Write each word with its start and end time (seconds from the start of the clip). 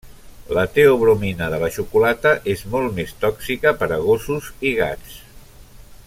La 0.57 0.61
teobromina 0.77 1.49
de 1.55 1.59
la 1.63 1.69
xocolata 1.75 2.31
és 2.55 2.63
molt 2.75 2.97
més 3.01 3.13
tòxica 3.25 3.77
per 3.83 3.93
a 3.99 4.03
gossos 4.09 4.49
i 4.71 4.77
gats. 4.83 5.21